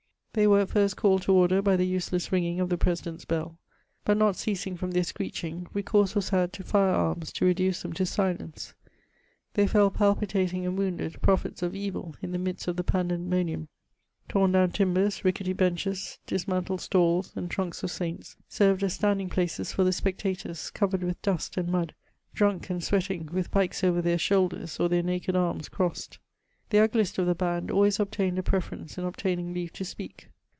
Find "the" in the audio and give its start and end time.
1.75-1.93, 2.69-2.77, 12.31-12.37, 12.77-12.83, 18.37-18.63, 19.83-20.13, 26.69-26.79